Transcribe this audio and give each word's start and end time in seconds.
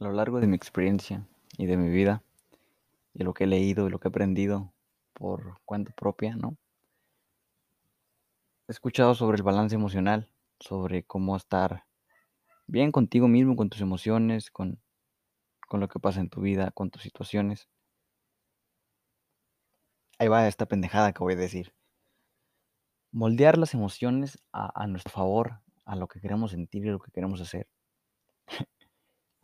A 0.00 0.04
lo 0.04 0.12
largo 0.12 0.40
de 0.40 0.48
mi 0.48 0.56
experiencia 0.56 1.24
y 1.56 1.66
de 1.66 1.76
mi 1.76 1.88
vida, 1.88 2.22
y 3.14 3.22
lo 3.22 3.32
que 3.32 3.44
he 3.44 3.46
leído 3.46 3.86
y 3.86 3.90
lo 3.90 4.00
que 4.00 4.08
he 4.08 4.10
aprendido 4.10 4.72
por 5.12 5.60
cuenta 5.64 5.92
propia, 5.92 6.34
¿no? 6.34 6.56
He 8.66 8.72
escuchado 8.72 9.14
sobre 9.14 9.36
el 9.36 9.44
balance 9.44 9.76
emocional, 9.76 10.28
sobre 10.58 11.04
cómo 11.04 11.36
estar 11.36 11.84
bien 12.66 12.90
contigo 12.90 13.28
mismo, 13.28 13.54
con 13.54 13.70
tus 13.70 13.80
emociones, 13.80 14.50
con, 14.50 14.80
con 15.68 15.78
lo 15.78 15.88
que 15.88 16.00
pasa 16.00 16.20
en 16.20 16.28
tu 16.28 16.40
vida, 16.40 16.72
con 16.72 16.90
tus 16.90 17.02
situaciones. 17.02 17.68
Ahí 20.18 20.26
va 20.28 20.48
esta 20.48 20.66
pendejada 20.66 21.12
que 21.12 21.22
voy 21.22 21.34
a 21.34 21.36
decir. 21.36 21.72
Moldear 23.12 23.58
las 23.58 23.74
emociones 23.74 24.42
a, 24.52 24.82
a 24.82 24.86
nuestro 24.88 25.12
favor, 25.12 25.60
a 25.84 25.94
lo 25.94 26.08
que 26.08 26.20
queremos 26.20 26.50
sentir 26.50 26.84
y 26.84 26.88
lo 26.88 26.98
que 26.98 27.12
queremos 27.12 27.40
hacer. 27.40 27.68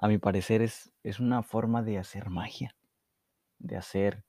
A 0.00 0.08
mi 0.08 0.16
parecer 0.16 0.62
es, 0.62 0.90
es 1.02 1.20
una 1.20 1.42
forma 1.42 1.82
de 1.82 1.98
hacer 1.98 2.30
magia, 2.30 2.74
de 3.58 3.76
hacer 3.76 4.24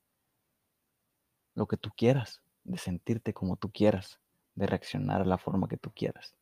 lo 1.55 1.65
que 1.65 1.77
tú 1.77 1.91
quieras, 1.95 2.43
de 2.65 2.77
sentirte 2.77 3.33
como 3.33 3.55
tú 3.55 3.71
quieras, 3.71 4.19
de 4.55 4.67
reaccionar 4.67 5.21
a 5.21 5.25
la 5.25 5.37
forma 5.37 5.69
que 5.69 5.77
tú 5.77 5.91
quieras. 5.91 6.35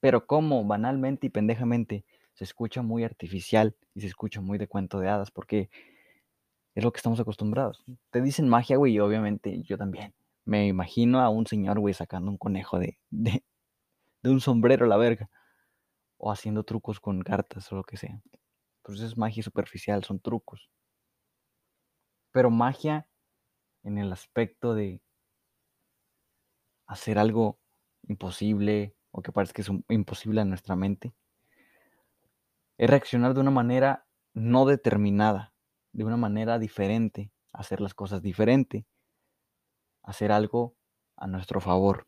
Pero 0.00 0.26
como 0.26 0.64
banalmente 0.64 1.28
y 1.28 1.30
pendejamente 1.30 2.04
se 2.34 2.42
escucha 2.42 2.82
muy 2.82 3.04
artificial 3.04 3.76
y 3.94 4.00
se 4.00 4.08
escucha 4.08 4.40
muy 4.40 4.58
de 4.58 4.66
cuento 4.66 4.98
de 4.98 5.08
hadas, 5.08 5.30
porque 5.30 5.70
es 6.74 6.82
lo 6.82 6.92
que 6.92 6.98
estamos 6.98 7.20
acostumbrados. 7.20 7.84
Te 8.10 8.20
dicen 8.20 8.48
magia, 8.48 8.76
güey, 8.76 8.94
y 8.94 8.98
obviamente 8.98 9.62
yo 9.62 9.78
también. 9.78 10.14
Me 10.44 10.66
imagino 10.66 11.20
a 11.20 11.28
un 11.28 11.46
señor, 11.46 11.78
güey, 11.78 11.94
sacando 11.94 12.28
un 12.28 12.38
conejo 12.38 12.80
de, 12.80 12.98
de, 13.10 13.44
de 14.24 14.30
un 14.30 14.40
sombrero 14.40 14.86
a 14.86 14.88
la 14.88 14.96
verga. 14.96 15.30
O 16.18 16.32
haciendo 16.32 16.64
trucos 16.64 17.00
con 17.00 17.22
cartas 17.22 17.70
o 17.72 17.76
lo 17.76 17.84
que 17.84 17.96
sea. 17.96 18.20
Pues 18.82 19.00
es 19.00 19.16
magia 19.16 19.42
superficial, 19.42 20.04
son 20.04 20.20
trucos. 20.20 20.70
Pero 22.32 22.50
magia 22.50 23.08
en 23.84 23.98
el 23.98 24.12
aspecto 24.12 24.74
de 24.74 25.02
hacer 26.86 27.18
algo 27.18 27.58
imposible 28.08 28.94
o 29.10 29.22
que 29.22 29.32
parece 29.32 29.52
que 29.52 29.62
es 29.62 29.70
imposible 29.88 30.40
a 30.40 30.44
nuestra 30.44 30.76
mente, 30.76 31.14
es 32.76 32.90
reaccionar 32.90 33.32
de 33.32 33.40
una 33.40 33.50
manera 33.50 34.06
no 34.34 34.66
determinada, 34.66 35.54
de 35.92 36.04
una 36.04 36.16
manera 36.16 36.58
diferente, 36.58 37.30
hacer 37.52 37.80
las 37.80 37.94
cosas 37.94 38.22
diferente, 38.22 38.86
hacer 40.04 40.30
algo 40.30 40.76
a 41.16 41.26
nuestro 41.26 41.60
favor. 41.60 42.06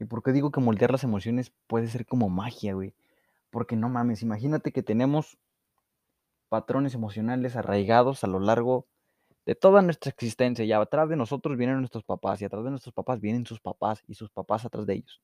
¿Y 0.00 0.04
por 0.06 0.22
qué 0.24 0.32
digo 0.32 0.50
que 0.50 0.60
moldear 0.60 0.90
las 0.90 1.04
emociones 1.04 1.52
puede 1.68 1.86
ser 1.86 2.04
como 2.04 2.28
magia, 2.28 2.74
güey? 2.74 2.94
Porque 3.50 3.76
no 3.76 3.88
mames, 3.88 4.22
imagínate 4.22 4.72
que 4.72 4.82
tenemos 4.82 5.38
patrones 6.48 6.94
emocionales 6.94 7.56
arraigados 7.56 8.24
a 8.24 8.26
lo 8.26 8.40
largo 8.40 8.86
de 9.46 9.54
toda 9.54 9.82
nuestra 9.82 10.10
existencia. 10.10 10.64
Y 10.64 10.72
atrás 10.72 11.08
de 11.08 11.16
nosotros 11.16 11.56
vienen 11.56 11.78
nuestros 11.78 12.04
papás, 12.04 12.42
y 12.42 12.44
atrás 12.44 12.64
de 12.64 12.70
nuestros 12.70 12.94
papás 12.94 13.20
vienen 13.20 13.46
sus 13.46 13.60
papás, 13.60 14.02
y 14.06 14.14
sus 14.14 14.30
papás 14.30 14.64
atrás 14.64 14.86
de 14.86 14.94
ellos. 14.94 15.22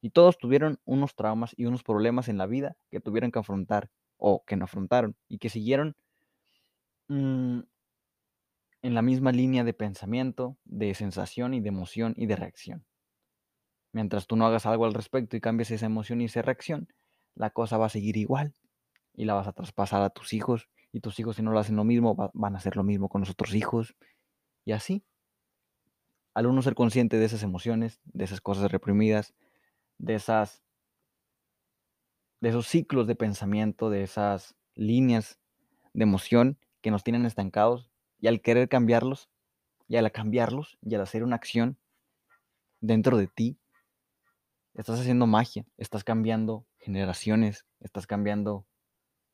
Y 0.00 0.10
todos 0.10 0.38
tuvieron 0.38 0.80
unos 0.84 1.14
traumas 1.14 1.54
y 1.56 1.66
unos 1.66 1.82
problemas 1.82 2.28
en 2.28 2.38
la 2.38 2.46
vida 2.46 2.76
que 2.90 3.00
tuvieron 3.00 3.30
que 3.30 3.38
afrontar, 3.38 3.90
o 4.16 4.44
que 4.44 4.56
no 4.56 4.64
afrontaron, 4.64 5.16
y 5.28 5.38
que 5.38 5.48
siguieron 5.48 5.94
mmm, 7.08 7.60
en 8.82 8.94
la 8.94 9.02
misma 9.02 9.32
línea 9.32 9.64
de 9.64 9.74
pensamiento, 9.74 10.56
de 10.64 10.94
sensación 10.94 11.54
y 11.54 11.60
de 11.60 11.68
emoción 11.68 12.14
y 12.16 12.26
de 12.26 12.36
reacción. 12.36 12.84
Mientras 13.92 14.26
tú 14.26 14.36
no 14.36 14.46
hagas 14.46 14.66
algo 14.66 14.84
al 14.84 14.94
respecto 14.94 15.36
y 15.36 15.40
cambies 15.40 15.70
esa 15.70 15.86
emoción 15.86 16.20
y 16.20 16.26
esa 16.26 16.42
reacción, 16.42 16.88
la 17.34 17.50
cosa 17.50 17.78
va 17.78 17.86
a 17.86 17.90
seguir 17.90 18.16
igual 18.16 18.54
y 19.14 19.24
la 19.24 19.34
vas 19.34 19.46
a 19.46 19.52
traspasar 19.52 20.02
a 20.02 20.10
tus 20.10 20.32
hijos 20.32 20.68
y 20.92 21.00
tus 21.00 21.18
hijos 21.20 21.36
si 21.36 21.42
no 21.42 21.52
lo 21.52 21.58
hacen 21.58 21.76
lo 21.76 21.84
mismo 21.84 22.30
van 22.34 22.54
a 22.54 22.58
hacer 22.58 22.76
lo 22.76 22.82
mismo 22.82 23.08
con 23.08 23.20
los 23.20 23.30
otros 23.30 23.54
hijos 23.54 23.94
y 24.64 24.72
así. 24.72 25.04
Al 26.34 26.46
uno 26.46 26.62
ser 26.62 26.74
consciente 26.74 27.18
de 27.18 27.24
esas 27.24 27.42
emociones, 27.42 28.00
de 28.04 28.24
esas 28.24 28.40
cosas 28.40 28.70
reprimidas, 28.70 29.34
de 29.98 30.14
esas 30.14 30.62
de 32.40 32.48
esos 32.48 32.66
ciclos 32.66 33.06
de 33.06 33.14
pensamiento, 33.14 33.90
de 33.90 34.02
esas 34.02 34.56
líneas 34.74 35.38
de 35.92 36.04
emoción 36.04 36.58
que 36.80 36.90
nos 36.90 37.04
tienen 37.04 37.26
estancados 37.26 37.90
y 38.18 38.28
al 38.28 38.40
querer 38.40 38.68
cambiarlos 38.68 39.28
y 39.88 39.96
al 39.96 40.10
cambiarlos 40.12 40.78
y 40.80 40.94
al 40.94 41.02
hacer 41.02 41.22
una 41.22 41.36
acción 41.36 41.78
dentro 42.80 43.18
de 43.18 43.26
ti, 43.26 43.58
estás 44.74 45.00
haciendo 45.00 45.26
magia, 45.26 45.66
estás 45.76 46.04
cambiando 46.04 46.64
generaciones, 46.80 47.66
estás 47.80 48.06
cambiando 48.06 48.66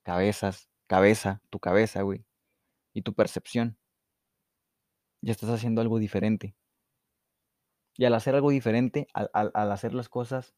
cabezas, 0.04 0.68
cabeza, 0.86 1.42
tu 1.50 1.60
cabeza, 1.60 2.02
güey, 2.02 2.24
y 2.94 3.02
tu 3.02 3.14
percepción. 3.14 3.78
Ya 5.22 5.32
estás 5.32 5.50
haciendo 5.50 5.80
algo 5.80 5.98
diferente. 5.98 6.56
Y 7.96 8.04
al 8.04 8.14
hacer 8.14 8.34
algo 8.34 8.50
diferente, 8.50 9.06
al, 9.14 9.30
al, 9.32 9.50
al 9.54 9.72
hacer 9.72 9.94
las 9.94 10.08
cosas 10.08 10.54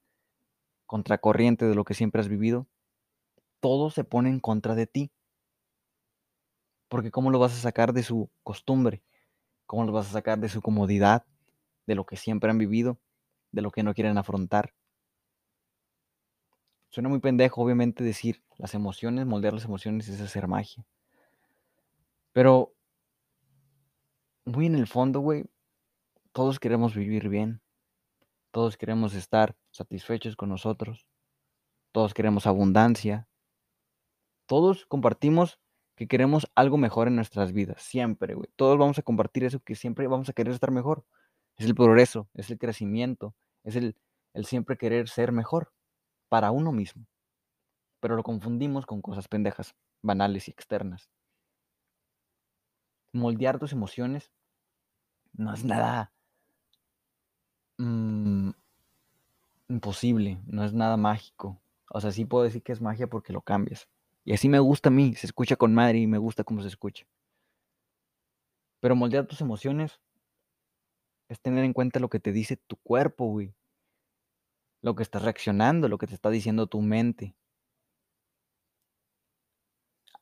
contracorriente 0.86 1.66
de 1.66 1.74
lo 1.74 1.84
que 1.84 1.94
siempre 1.94 2.20
has 2.20 2.28
vivido, 2.28 2.68
todo 3.60 3.90
se 3.90 4.04
pone 4.04 4.30
en 4.30 4.40
contra 4.40 4.74
de 4.74 4.86
ti. 4.86 5.12
Porque 6.88 7.10
¿cómo 7.10 7.30
lo 7.30 7.38
vas 7.38 7.52
a 7.52 7.60
sacar 7.60 7.92
de 7.92 8.02
su 8.02 8.30
costumbre? 8.42 9.02
¿Cómo 9.66 9.84
lo 9.84 9.92
vas 9.92 10.08
a 10.08 10.12
sacar 10.12 10.38
de 10.38 10.48
su 10.48 10.62
comodidad? 10.62 11.26
De 11.86 11.94
lo 11.94 12.06
que 12.06 12.16
siempre 12.16 12.50
han 12.50 12.58
vivido, 12.58 12.98
de 13.52 13.62
lo 13.62 13.70
que 13.70 13.82
no 13.82 13.94
quieren 13.94 14.18
afrontar. 14.18 14.74
Suena 16.90 17.08
muy 17.08 17.20
pendejo, 17.20 17.62
obviamente, 17.62 18.02
decir 18.02 18.42
las 18.56 18.74
emociones, 18.74 19.26
moldear 19.26 19.52
las 19.52 19.64
emociones 19.64 20.08
es 20.08 20.20
hacer 20.20 20.48
magia. 20.48 20.86
Pero, 22.32 22.74
muy 24.44 24.66
en 24.66 24.74
el 24.74 24.86
fondo, 24.86 25.20
güey, 25.20 25.44
todos 26.32 26.58
queremos 26.58 26.94
vivir 26.94 27.28
bien. 27.28 27.60
Todos 28.50 28.78
queremos 28.78 29.14
estar 29.14 29.54
satisfechos 29.70 30.34
con 30.34 30.48
nosotros. 30.48 31.06
Todos 31.92 32.14
queremos 32.14 32.46
abundancia. 32.46 33.28
Todos 34.46 34.86
compartimos 34.86 35.60
que 35.94 36.08
queremos 36.08 36.50
algo 36.54 36.78
mejor 36.78 37.08
en 37.08 37.16
nuestras 37.16 37.52
vidas, 37.52 37.82
siempre, 37.82 38.34
güey. 38.34 38.48
Todos 38.56 38.78
vamos 38.78 38.98
a 38.98 39.02
compartir 39.02 39.44
eso, 39.44 39.60
que 39.60 39.74
siempre 39.74 40.06
vamos 40.06 40.28
a 40.28 40.32
querer 40.32 40.54
estar 40.54 40.70
mejor. 40.70 41.04
Es 41.56 41.66
el 41.66 41.74
progreso, 41.74 42.28
es 42.34 42.50
el 42.50 42.58
crecimiento, 42.58 43.34
es 43.64 43.76
el, 43.76 43.96
el 44.32 44.46
siempre 44.46 44.78
querer 44.78 45.08
ser 45.08 45.32
mejor 45.32 45.72
para 46.28 46.50
uno 46.50 46.72
mismo. 46.72 47.06
Pero 48.00 48.16
lo 48.16 48.22
confundimos 48.22 48.86
con 48.86 49.02
cosas 49.02 49.28
pendejas, 49.28 49.74
banales 50.02 50.48
y 50.48 50.50
externas. 50.50 51.10
Moldear 53.12 53.58
tus 53.58 53.72
emociones 53.72 54.30
no 55.32 55.52
es 55.52 55.64
nada 55.64 56.12
mmm, 57.78 58.50
imposible, 59.68 60.40
no 60.46 60.64
es 60.64 60.72
nada 60.74 60.96
mágico. 60.96 61.60
O 61.90 62.00
sea, 62.00 62.12
sí 62.12 62.24
puedo 62.24 62.44
decir 62.44 62.62
que 62.62 62.72
es 62.72 62.80
magia 62.80 63.06
porque 63.08 63.32
lo 63.32 63.40
cambias. 63.40 63.88
Y 64.24 64.32
así 64.34 64.48
me 64.48 64.58
gusta 64.58 64.90
a 64.90 64.92
mí, 64.92 65.14
se 65.14 65.26
escucha 65.26 65.56
con 65.56 65.74
madre 65.74 65.98
y 65.98 66.06
me 66.06 66.18
gusta 66.18 66.44
cómo 66.44 66.60
se 66.62 66.68
escucha. 66.68 67.06
Pero 68.80 68.94
moldear 68.96 69.26
tus 69.26 69.40
emociones 69.40 70.00
es 71.28 71.40
tener 71.40 71.64
en 71.64 71.72
cuenta 71.72 72.00
lo 72.00 72.08
que 72.08 72.20
te 72.20 72.32
dice 72.32 72.56
tu 72.56 72.76
cuerpo, 72.76 73.26
güey. 73.26 73.54
Lo 74.80 74.94
que 74.94 75.02
estás 75.02 75.22
reaccionando, 75.22 75.88
lo 75.88 75.98
que 75.98 76.06
te 76.06 76.14
está 76.14 76.30
diciendo 76.30 76.66
tu 76.66 76.80
mente. 76.80 77.34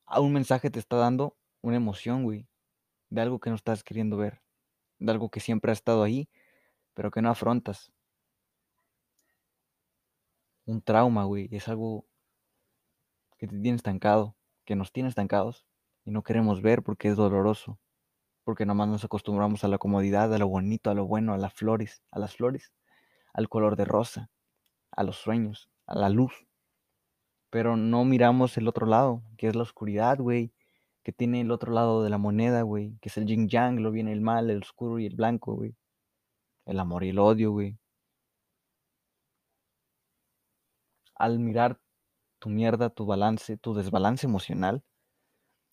A 0.06 0.20
un 0.20 0.32
mensaje 0.32 0.70
te 0.70 0.78
está 0.78 0.96
dando 0.96 1.36
una 1.62 1.76
emoción, 1.76 2.22
güey. 2.22 2.48
De 3.10 3.20
algo 3.20 3.38
que 3.40 3.50
no 3.50 3.56
estás 3.56 3.84
queriendo 3.84 4.16
ver. 4.16 4.42
De 4.98 5.12
algo 5.12 5.30
que 5.30 5.40
siempre 5.40 5.72
ha 5.72 5.74
estado 5.74 6.02
ahí, 6.02 6.28
pero 6.94 7.10
que 7.10 7.22
no 7.22 7.30
afrontas. 7.30 7.92
Un 10.64 10.82
trauma, 10.82 11.24
güey. 11.24 11.48
Es 11.52 11.68
algo 11.68 12.06
que 13.38 13.46
te 13.46 13.58
tiene 13.58 13.76
estancado, 13.76 14.36
que 14.64 14.76
nos 14.76 14.92
tiene 14.92 15.08
estancados 15.08 15.66
y 16.04 16.10
no 16.10 16.22
queremos 16.22 16.62
ver 16.62 16.82
porque 16.82 17.08
es 17.08 17.16
doloroso, 17.16 17.78
porque 18.44 18.64
nomás 18.64 18.88
nos 18.88 19.04
acostumbramos 19.04 19.64
a 19.64 19.68
la 19.68 19.78
comodidad, 19.78 20.32
a 20.32 20.38
lo 20.38 20.48
bonito, 20.48 20.90
a 20.90 20.94
lo 20.94 21.06
bueno, 21.06 21.34
a 21.34 21.38
las 21.38 21.52
flores, 21.52 22.02
a 22.10 22.18
las 22.18 22.36
flores, 22.36 22.72
al 23.34 23.48
color 23.48 23.76
de 23.76 23.84
rosa, 23.84 24.30
a 24.96 25.04
los 25.04 25.16
sueños, 25.16 25.70
a 25.86 25.94
la 25.94 26.08
luz. 26.08 26.46
Pero 27.50 27.76
no 27.76 28.04
miramos 28.04 28.56
el 28.56 28.68
otro 28.68 28.86
lado, 28.86 29.22
que 29.38 29.48
es 29.48 29.54
la 29.54 29.62
oscuridad, 29.62 30.18
güey, 30.18 30.52
que 31.04 31.12
tiene 31.12 31.42
el 31.42 31.52
otro 31.52 31.72
lado 31.72 32.02
de 32.02 32.10
la 32.10 32.18
moneda, 32.18 32.62
güey, 32.62 32.96
que 33.00 33.08
es 33.08 33.16
el 33.18 33.26
yin 33.26 33.48
yang, 33.48 33.80
lo 33.80 33.92
viene 33.92 34.12
el 34.12 34.20
mal, 34.20 34.50
el 34.50 34.62
oscuro 34.62 34.98
y 34.98 35.06
el 35.06 35.14
blanco, 35.14 35.54
güey. 35.54 35.76
El 36.66 36.80
amor 36.80 37.04
y 37.04 37.10
el 37.10 37.18
odio, 37.18 37.52
güey. 37.52 37.78
Al 41.14 41.38
mirar 41.38 41.78
tu 42.38 42.48
mierda, 42.48 42.90
tu 42.90 43.06
balance, 43.06 43.56
tu 43.56 43.74
desbalance 43.74 44.26
emocional, 44.26 44.82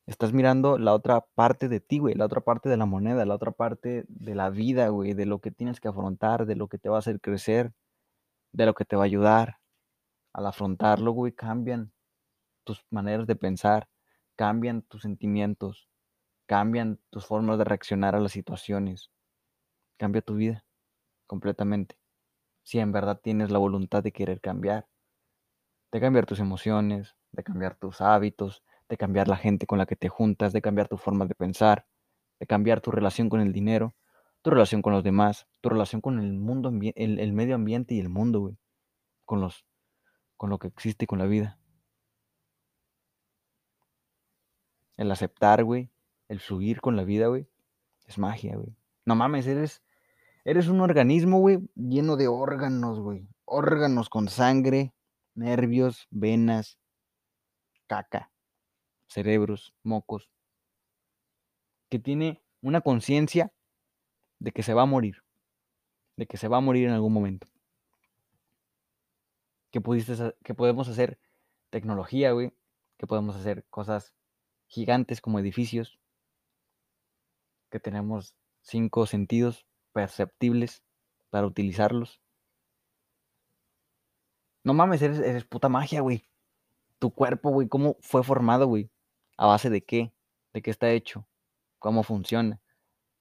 estás 0.06 0.34
mirando 0.34 0.78
la 0.78 0.94
otra 0.94 1.26
parte 1.36 1.69
de 1.69 1.80
ti, 1.80 2.00
güey, 2.00 2.16
la 2.16 2.26
otra 2.26 2.42
parte 2.42 2.69
de 2.69 2.78
la 2.78 2.86
moneda, 2.86 3.26
la 3.26 3.36
otra 3.36 3.52
parte 3.52 4.06
de 4.08 4.36
la 4.36 4.50
vida, 4.50 4.90
güey, 4.90 5.14
de 5.14 5.26
lo 5.26 5.40
que 5.40 5.52
tienes 5.52 5.80
que 5.80 5.88
afrontar, 5.88 6.46
de 6.46 6.56
lo 6.56 6.68
que 6.68 6.78
te 6.78 6.90
va 6.90 6.98
a 6.98 7.00
hacer 7.00 7.22
crecer, 7.22 7.74
de 8.54 8.66
lo 8.66 8.74
que 8.74 8.86
te 8.86 8.96
va 8.96 9.04
a 9.04 9.06
ayudar. 9.06 9.58
Al 10.32 10.48
afrontarlo, 10.48 11.12
güey, 11.12 11.34
cambian 11.34 11.92
tus 12.64 12.86
maneras 12.90 13.28
de 13.28 13.36
pensar, 13.36 13.90
cambian 14.36 14.84
tus 14.84 15.02
sentimientos, 15.02 15.90
cambian 16.46 17.00
tus 17.10 17.26
formas 17.26 17.58
de 17.58 17.66
reaccionar 17.66 18.16
a 18.16 18.20
las 18.20 18.32
situaciones, 18.32 19.12
cambia 19.98 20.22
tu 20.22 20.36
vida 20.36 20.66
completamente. 21.28 21.98
Si 22.64 22.80
en 22.80 22.92
verdad 22.92 23.20
tienes 23.22 23.52
la 23.52 23.58
voluntad 23.58 24.02
de 24.02 24.12
querer 24.12 24.40
cambiar, 24.40 24.88
de 25.92 26.00
cambiar 26.00 26.26
tus 26.26 26.40
emociones, 26.40 27.16
de 27.32 27.44
cambiar 27.44 27.76
tus 27.76 28.02
hábitos, 28.02 28.64
de 28.90 28.98
cambiar 28.98 29.28
la 29.28 29.38
gente 29.38 29.66
con 29.66 29.78
la 29.78 29.86
que 29.86 29.96
te 29.96 30.10
juntas, 30.10 30.54
de 30.54 30.62
cambiar 30.62 30.88
tu 30.88 30.98
forma 30.98 31.26
de 31.26 31.36
pensar, 31.36 31.86
de 32.40 32.48
cambiar 32.48 32.82
tu 32.82 32.92
relación 32.92 33.30
con 33.30 33.42
el 33.42 33.52
dinero, 33.52 33.96
tu 34.44 34.50
relación 34.50 34.81
con 34.81 34.92
los 34.94 35.04
demás, 35.04 35.48
tu 35.62 35.69
relación 35.69 36.01
con 36.01 36.19
el 36.19 36.34
mundo, 36.34 36.69
el, 36.95 37.19
el 37.19 37.34
medio 37.34 37.56
ambiente 37.56 37.95
y 37.95 38.00
el 38.00 38.10
mundo, 38.10 38.42
güey, 38.42 38.57
con 39.25 39.40
los, 39.40 39.66
con 40.36 40.50
lo 40.50 40.60
que 40.60 40.68
existe 40.68 41.06
y 41.06 41.07
con 41.07 41.18
la 41.18 41.25
vida. 41.25 41.57
El 44.98 45.10
aceptar, 45.12 45.63
güey, 45.63 45.90
el 46.28 46.42
fluir 46.42 46.81
con 46.81 46.98
la 46.98 47.06
vida, 47.06 47.28
güey, 47.28 47.48
es 48.06 48.18
magia, 48.18 48.57
güey. 48.57 48.75
No 49.06 49.16
mames, 49.16 49.48
eres, 49.48 49.81
eres 50.44 50.68
un 50.68 50.81
organismo, 50.81 51.40
güey, 51.40 51.60
lleno 51.75 52.18
de 52.18 52.28
órganos, 52.28 53.00
güey. 53.00 53.25
Órganos 53.45 54.10
con 54.10 54.28
sangre, 54.28 54.94
nervios, 55.36 56.06
venas, 56.12 56.78
caca, 57.88 58.30
cerebros, 59.07 59.74
mocos. 59.84 60.30
Que 61.88 62.00
tiene 62.00 62.44
una 62.62 62.81
conciencia 62.81 63.54
de 64.44 64.51
que 64.51 64.62
se 64.62 64.74
va 64.74 64.81
a 64.81 64.86
morir. 64.86 65.24
De 66.18 66.28
que 66.28 66.36
se 66.36 66.50
va 66.50 66.57
a 66.57 66.62
morir 66.62 66.90
en 66.90 66.94
algún 66.94 67.13
momento. 67.13 67.48
Que, 69.72 69.80
pudiste, 69.80 70.36
que 70.44 70.54
podemos 70.54 70.90
hacer 70.90 71.18
tecnología, 71.69 72.34
güey. 72.34 72.51
Que 72.98 73.07
podemos 73.07 73.38
hacer 73.38 73.66
cosas 73.69 74.13
gigantes 74.68 75.22
como 75.22 75.40
edificios. 75.40 75.98
Que 77.69 77.80
tenemos 77.80 78.36
cinco 78.62 79.06
sentidos 79.06 79.66
perceptibles 79.94 80.84
para 81.30 81.48
utilizarlos. 81.48 82.19
No 84.66 84.74
mames, 84.74 85.01
eres, 85.01 85.19
eres 85.19 85.45
puta 85.45 85.69
magia, 85.69 86.01
güey. 86.01 86.28
Tu 87.00 87.12
cuerpo, 87.12 87.50
güey, 87.50 87.69
¿cómo 87.69 87.95
fue 88.01 88.24
formado, 88.24 88.68
güey? 88.68 88.92
¿A 89.38 89.48
base 89.48 89.69
de 89.69 89.86
qué? 89.86 90.13
¿De 90.51 90.62
qué 90.62 90.69
está 90.69 90.92
hecho? 90.92 91.25
¿Cómo 91.80 92.04
funciona? 92.04 92.62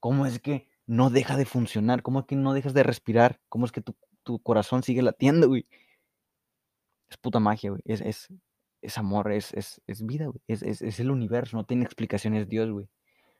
¿Cómo 0.01 0.27
es 0.27 0.41
que 0.41 0.72
no 0.87 1.11
deja 1.11 1.37
de 1.37 1.45
funcionar? 1.45 2.03
¿Cómo 2.03 2.21
es 2.21 2.27
que 2.27 2.37
no 2.37 2.55
dejas 2.55 2.75
de 2.75 2.83
respirar? 2.83 3.41
¿Cómo 3.49 3.67
es 3.67 3.73
que 3.73 3.83
tu, 3.83 3.95
corazón 4.43 4.83
sigue 4.83 5.03
latiendo, 5.03 5.49
güey? 5.49 5.67
Es 7.09 7.17
puta 7.17 7.41
magia, 7.41 7.71
güey. 7.71 7.83
Es, 7.85 8.01
es, 8.01 8.29
es 8.81 8.99
amor, 8.99 9.33
es, 9.33 9.53
es, 9.55 9.83
es 9.87 10.05
vida, 10.05 10.27
güey. 10.27 10.41
Es, 10.47 10.63
es, 10.63 11.01
el 11.01 11.11
universo, 11.11 11.57
no 11.57 11.65
tiene 11.65 11.85
explicaciones 11.85 12.49
Dios, 12.49 12.71
güey. 12.71 12.89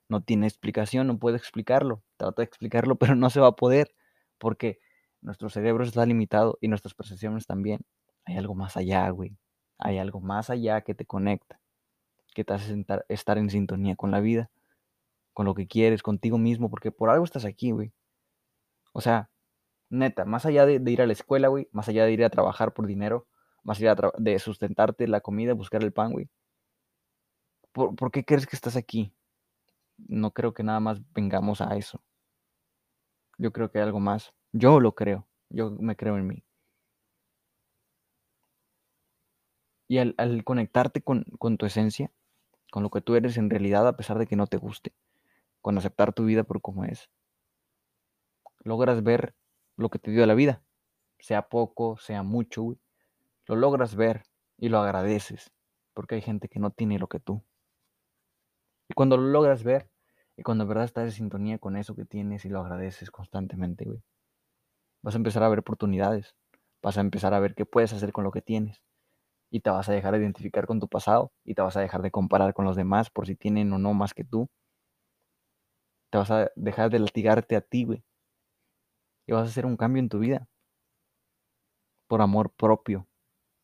No 0.09 0.23
tiene 0.23 0.47
explicación, 0.47 1.07
no 1.07 1.19
puede 1.19 1.37
explicarlo. 1.37 2.03
Trata 2.17 2.43
de 2.43 2.47
explicarlo, 2.47 2.97
pero 2.99 3.15
no 3.17 3.31
se 3.31 3.41
va 3.41 3.49
a 3.49 3.57
poder. 3.57 3.95
Porque 4.39 4.81
nuestro 5.21 5.49
cerebro 5.51 5.85
está 5.85 6.05
limitado 6.07 6.59
y 6.61 6.69
nuestras 6.69 6.95
percepciones 6.95 7.47
también. 7.47 7.81
Hay 8.25 8.37
algo 8.37 8.55
más 8.55 8.77
allá, 8.77 9.09
güey. 9.11 9.37
Hay 9.79 9.99
algo 9.99 10.21
más 10.21 10.51
allá 10.51 10.83
que 10.83 10.95
te 10.95 11.07
conecta, 11.07 11.61
que 12.35 12.45
te 12.45 12.53
hace 12.53 12.85
estar 13.09 13.39
en 13.39 13.51
sintonía 13.51 13.97
con 13.97 14.13
la 14.13 14.21
vida, 14.21 14.51
con 15.33 15.47
lo 15.47 15.55
que 15.55 15.67
quieres, 15.67 16.03
contigo 16.03 16.39
mismo, 16.39 16.71
porque 16.71 16.93
por 16.93 17.11
algo 17.11 17.25
estás 17.25 17.45
aquí, 17.45 17.71
güey. 17.73 17.93
O 18.93 19.01
sea, 19.01 19.31
neta, 19.91 20.25
más 20.25 20.47
allá 20.47 20.67
de, 20.67 20.81
ir 20.91 21.03
a 21.03 21.07
la 21.07 21.13
escuela, 21.13 21.49
güey, 21.49 21.69
más 21.73 21.89
allá 21.89 22.05
de 22.05 22.13
ir 22.13 22.25
a 22.25 22.31
trabajar 22.31 22.75
por 22.75 22.87
dinero, 22.87 23.27
más 23.63 23.79
allá 23.79 23.97
de 24.19 24.39
sustentarte 24.39 25.09
la 25.09 25.21
comida, 25.21 25.55
buscar 25.55 25.83
el 25.83 25.93
pan, 25.93 26.13
güey. 26.13 26.29
¿Por, 27.73 27.97
¿Por 27.97 28.11
qué 28.11 28.25
crees 28.25 28.47
que 28.47 28.57
estás 28.57 28.77
aquí? 28.77 29.15
No 29.97 30.33
creo 30.33 30.55
que 30.55 30.63
nada 30.63 30.81
más 30.81 31.01
vengamos 31.15 31.61
a 31.61 31.77
eso. 31.77 32.03
Yo 33.39 33.53
creo 33.53 33.71
que 33.71 33.79
hay 33.79 33.85
algo 33.85 34.01
más. 34.01 34.33
Yo 34.53 34.81
lo 34.81 34.95
creo. 34.95 35.27
Yo 35.51 35.71
me 35.71 35.97
creo 35.97 36.17
en 36.17 36.27
mí. 36.27 36.45
Y 39.89 39.99
al, 39.99 40.45
conectarte 40.45 41.03
con, 41.03 41.27
tu 41.59 41.67
esencia, 41.67 42.11
con 42.71 42.83
lo 42.83 42.91
que 42.91 43.03
tú 43.03 43.15
eres 43.15 43.37
en 43.37 43.51
realidad, 43.51 43.87
a 43.87 43.97
pesar 43.97 44.19
de 44.19 44.27
que 44.27 44.37
no 44.37 44.47
te 44.47 44.57
guste, 44.57 44.95
con 45.63 45.79
aceptar 45.79 46.13
tu 46.13 46.25
vida 46.27 46.45
por 46.45 46.61
como 46.61 46.85
es, 46.85 47.09
logras 48.65 49.03
ver 49.03 49.35
lo 49.77 49.89
que 49.89 49.99
te 49.99 50.11
dio 50.11 50.27
la 50.27 50.35
vida, 50.35 50.63
sea 51.19 51.49
poco, 51.49 51.97
sea 51.97 52.23
mucho, 52.23 52.77
lo 53.47 53.57
logras 53.57 53.97
ver 53.97 54.25
y 54.59 54.69
lo 54.69 54.79
agradeces, 54.79 55.53
porque 55.95 56.17
hay 56.17 56.21
gente 56.21 56.49
que 56.49 56.61
no 56.61 56.71
tiene 56.71 56.99
lo 56.99 57.09
que 57.09 57.21
tú. 57.21 57.43
Y 58.89 58.95
cuando 58.95 59.17
lo 59.17 59.29
logras 59.29 59.65
ver, 59.65 59.91
y 60.37 60.43
cuando 60.43 60.65
en 60.65 60.69
verdad 60.69 60.85
estás 60.85 61.05
en 61.05 61.13
sintonía 61.13 61.59
con 61.59 61.77
eso 61.77 61.95
que 61.95 62.05
tienes 62.05 62.45
y 62.45 62.49
lo 62.49 62.61
agradeces 62.61 63.11
constantemente, 63.11 63.85
güey, 63.85 64.03
vas 65.03 65.15
a 65.15 65.19
empezar 65.19 65.43
a 65.43 65.49
ver 65.49 65.61
oportunidades, 65.61 66.35
vas 66.83 66.99
a 66.99 67.01
empezar 67.01 67.35
a 67.35 67.41
ver 67.41 67.55
qué 67.55 67.67
puedes 67.67 67.93
hacer 67.93 68.13
con 68.13 68.25
lo 68.25 68.31
que 68.31 68.43
tienes 68.43 68.83
y 69.51 69.61
te 69.61 69.71
vas 69.71 69.89
a 69.89 69.93
dejar 69.93 70.15
de 70.15 70.21
identificar 70.21 70.67
con 70.67 70.81
tu 70.81 70.89
pasado 70.89 71.33
y 71.45 71.55
te 71.55 71.63
vas 71.63 71.77
a 71.77 71.81
dejar 71.81 72.03
de 72.03 72.11
comparar 72.11 72.55
con 72.55 72.65
los 72.65 72.77
demás 72.77 73.11
por 73.11 73.27
si 73.27 73.37
tienen 73.37 73.73
o 73.73 73.79
no 73.79 73.95
más 73.95 74.15
que 74.15 74.25
tú. 74.25 74.49
Te 76.13 76.19
vas 76.19 76.31
a 76.31 76.53
dejar 76.57 76.91
de 76.91 76.99
latigarte 76.99 77.57
a 77.57 77.63
ti, 77.63 77.85
güey. 77.85 78.05
Y 79.27 79.33
vas 79.33 79.45
a 79.45 79.51
hacer 79.51 79.65
un 79.65 79.79
cambio 79.79 79.99
en 79.99 80.11
tu 80.11 80.19
vida. 80.19 80.47
Por 82.07 82.21
amor 82.21 82.51
propio. 82.51 83.09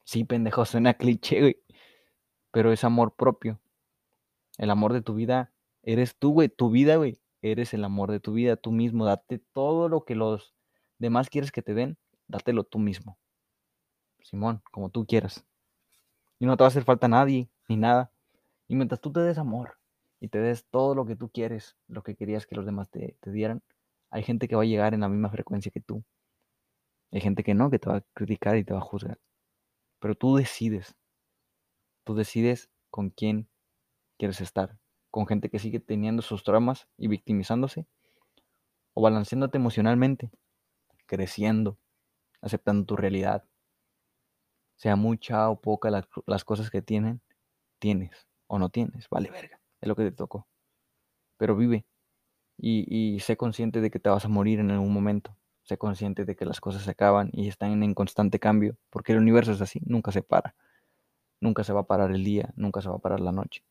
Sí, 0.05 0.25
pendejo, 0.25 0.65
suena 0.65 0.95
cliché, 0.95 1.41
güey. 1.41 1.63
Pero 2.51 2.73
es 2.73 2.85
amor 2.85 3.15
propio. 3.15 3.61
El 4.57 4.71
amor 4.71 4.95
de 4.95 5.03
tu 5.03 5.15
vida 5.15 5.53
eres 5.83 6.17
tú, 6.17 6.33
güey. 6.33 6.49
Tu 6.49 6.71
vida, 6.71 6.97
güey. 6.97 7.21
Eres 7.43 7.75
el 7.75 7.85
amor 7.85 8.11
de 8.11 8.19
tu 8.19 8.33
vida, 8.33 8.57
tú 8.57 8.73
mismo. 8.73 9.05
Date 9.05 9.41
todo 9.53 9.91
lo 9.91 10.07
que 10.07 10.15
los 10.15 10.55
demás 10.97 11.29
quieres 11.29 11.53
que 11.53 11.61
te 11.61 11.75
den, 11.75 11.99
dátelo 12.29 12.65
tú 12.65 12.79
mismo. 12.79 13.19
Simón, 14.23 14.63
como 14.73 14.89
tú 14.89 15.05
quieras. 15.05 15.45
Y 16.39 16.47
no 16.47 16.57
te 16.57 16.63
va 16.63 16.69
a 16.69 16.69
hacer 16.69 16.85
falta 16.85 17.09
nadie, 17.09 17.51
ni 17.69 17.77
nada. 17.77 18.11
Y 18.69 18.75
mientras 18.75 19.03
tú 19.03 19.13
te 19.13 19.21
des 19.21 19.37
amor 19.37 19.78
y 20.21 20.29
te 20.29 20.39
des 20.39 20.67
todo 20.67 20.95
lo 20.95 21.07
que 21.07 21.17
tú 21.17 21.31
quieres, 21.31 21.77
lo 21.87 22.03
que 22.03 22.17
querías 22.17 22.47
que 22.47 22.57
los 22.57 22.67
demás 22.67 22.91
te, 22.91 23.17
dieran, 23.27 23.63
hay 24.11 24.23
gente 24.23 24.49
que 24.49 24.57
va 24.57 24.63
a 24.63 24.67
llegar 24.67 24.95
en 24.95 25.01
la 25.01 25.09
misma 25.09 25.31
frecuencia 25.31 25.71
que 25.71 25.81
tú. 25.81 26.05
Hay 27.11 27.21
gente 27.21 27.43
que 27.43 27.55
no, 27.55 27.71
que 27.71 27.79
te 27.79 27.89
va 27.89 27.97
a 27.97 28.05
criticar 28.15 28.57
y 28.57 28.65
te 28.65 28.73
va 28.73 28.81
a 28.81 28.83
juzgar. 28.83 29.19
Pero 29.99 30.15
tú 30.15 30.37
decides. 30.37 30.95
Tú 32.05 32.15
decides 32.15 32.71
con 32.91 33.11
quién 33.11 33.49
quieres 34.19 34.41
estar. 34.41 34.79
Con 35.11 35.27
gente 35.27 35.51
que 35.51 35.59
sigue 35.59 35.81
teniendo 35.81 36.23
sus 36.23 36.43
traumas 36.43 36.89
y 36.97 37.09
victimizándose. 37.09 37.87
O 38.95 39.03
balanceándote 39.03 39.59
emocionalmente 39.59 40.31
creciendo, 41.09 41.79
aceptando 42.41 42.87
tu 42.87 42.97
realidad. 42.97 43.45
Sea 44.77 44.95
mucha 44.95 45.51
o 45.51 45.61
poca 45.61 45.91
las 45.91 46.45
cosas 46.45 46.71
que 46.71 46.83
tienen, 46.83 47.21
tienes 47.81 48.29
o 48.47 48.61
no 48.61 48.69
tienes, 48.69 49.09
vale 49.09 49.31
verga, 49.31 49.58
es 49.81 49.89
lo 49.89 49.97
que 49.97 50.05
te 50.05 50.13
tocó. 50.13 50.47
Pero 51.37 51.57
vive 51.57 51.87
y, 52.59 53.19
sé 53.21 53.37
consciente 53.37 53.81
de 53.81 53.91
que 53.91 54.01
te 54.01 54.11
vas 54.11 54.25
a 54.25 54.29
morir 54.29 54.61
en 54.61 54.71
algún 54.71 54.93
momento. 54.93 55.37
Sé 55.63 55.79
consciente 55.79 56.25
de 56.25 56.35
que 56.35 56.45
las 56.45 56.61
cosas 56.61 56.83
se 56.83 56.91
acaban 56.91 57.31
y 57.33 57.49
están 57.49 57.83
en 57.83 57.95
constante 57.95 58.39
cambio, 58.41 58.77
porque 58.91 59.13
el 59.13 59.19
universo 59.19 59.53
es 59.53 59.61
así, 59.61 59.81
nunca 59.85 60.13
se 60.13 60.23
para. 60.23 60.55
Nunca 61.41 61.63
se 61.63 61.73
va 61.73 61.81
a 61.81 61.87
parar 61.87 62.11
el 62.11 62.25
día, 62.25 62.53
nunca 62.57 62.81
se 62.81 62.89
va 62.89 62.97
a 62.97 63.01
parar 63.01 63.21
la 63.21 63.33
noche. 63.33 63.65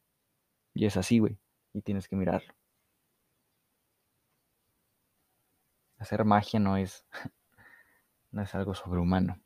Y 0.74 0.86
es 0.86 0.96
así, 0.98 1.20
güey, 1.20 1.38
y 1.74 1.82
tienes 1.82 2.08
que 2.08 2.16
mirarlo. 2.16 2.54
Hacer 5.98 6.24
magia 6.24 6.60
no 6.60 6.78
es, 6.78 7.06
no 8.32 8.44
es 8.44 8.54
algo 8.56 8.76
sobrehumano, 8.76 9.40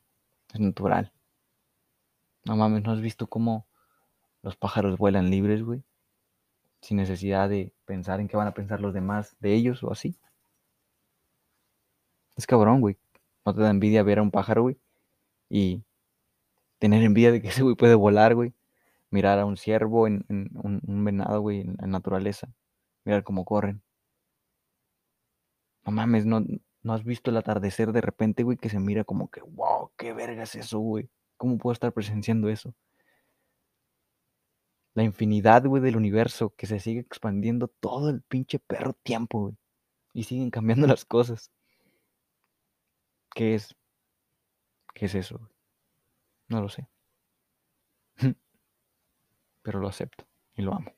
es 0.54 0.60
natural. 0.60 1.12
No 2.44 2.56
mames, 2.58 2.84
¿no 2.84 2.92
has 2.92 3.02
visto 3.02 3.28
cómo 3.28 3.66
los 4.42 4.58
pájaros 4.58 4.98
vuelan 4.98 5.30
libres, 5.30 5.64
güey? 5.64 5.84
Sin 6.82 6.98
necesidad 6.98 7.50
de 7.50 7.74
pensar 7.86 8.20
en 8.20 8.28
qué 8.28 8.38
van 8.38 8.48
a 8.48 8.54
pensar 8.54 8.82
los 8.82 8.94
demás 8.94 9.36
de 9.40 9.54
ellos 9.54 9.84
o 9.84 9.92
así. 9.92 10.16
Es 12.36 12.48
cabrón, 12.48 12.82
güey. 12.82 12.98
No 13.46 13.54
te 13.54 13.62
da 13.62 13.70
envidia 13.70 14.04
ver 14.04 14.20
a 14.20 14.22
un 14.24 14.32
pájaro, 14.32 14.64
güey. 14.64 14.78
Y 15.50 15.84
tener 16.80 17.04
envidia 17.04 17.32
de 17.32 17.42
que 17.42 17.50
ese 17.50 17.64
güey 17.64 17.76
puede 17.76 17.96
volar, 17.96 18.36
güey. 18.36 18.54
Mirar 19.12 19.40
a 19.40 19.46
un 19.46 19.58
ciervo 19.58 20.08
en, 20.08 20.26
un, 20.30 21.06
venado, 21.06 21.42
güey, 21.42 21.62
en, 21.62 21.78
en 21.82 21.92
naturaleza. 21.92 22.54
Mirar 23.06 23.24
cómo 23.24 23.46
corren. 23.46 23.82
No 25.86 25.92
mames, 25.92 26.26
no, 26.26 26.44
no 26.84 26.94
has 26.94 27.04
visto 27.04 27.32
el 27.32 27.38
atardecer 27.38 27.92
de 27.92 28.02
repente, 28.02 28.44
güey, 28.44 28.58
que 28.58 28.70
se 28.70 28.80
mira 28.80 29.04
como 29.04 29.30
que, 29.30 29.42
wow, 29.42 29.92
qué 29.98 30.14
verga 30.14 30.44
es 30.44 30.56
eso, 30.56 30.80
güey. 30.80 31.10
¿Cómo 31.38 31.58
puedo 31.58 31.74
estar 31.74 31.92
presenciando 31.92 32.50
eso? 32.50 32.74
La 34.94 35.04
infinidad, 35.04 35.66
güey, 35.66 35.82
del 35.82 35.98
universo 35.98 36.54
que 36.56 36.68
se 36.68 36.80
sigue 36.80 37.00
expandiendo 37.00 37.68
todo 37.68 38.10
el 38.10 38.22
pinche 38.22 38.60
perro 38.60 38.94
tiempo, 38.94 39.42
güey. 39.42 39.58
Y 40.14 40.24
siguen 40.24 40.52
cambiando 40.52 40.88
las 40.88 41.06
cosas. 41.06 41.52
¿Qué 43.34 43.56
es? 43.56 43.76
¿Qué 44.94 45.06
es 45.06 45.16
eso? 45.16 45.50
No 46.50 46.62
lo 46.62 46.70
sé. 46.70 46.88
pero 49.62 49.80
lo 49.80 49.88
acepto 49.88 50.26
y 50.56 50.62
lo 50.62 50.74
amo. 50.74 50.94